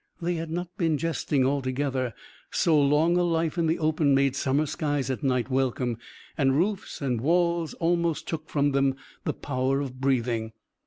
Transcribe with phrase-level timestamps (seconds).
[0.19, 2.15] They had not been jesting altogether.
[2.49, 5.99] So long a life in the open made summer skies at night welcome,
[6.35, 8.95] and roofs and walls almost took from them
[9.25, 10.53] the power of breathing.